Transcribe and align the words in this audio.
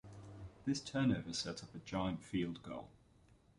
This 0.65 0.81
turnover 0.81 1.31
set 1.31 1.61
up 1.61 1.75
a 1.75 1.77
Giant 1.77 2.23
field 2.23 2.63
goal. 2.63 2.89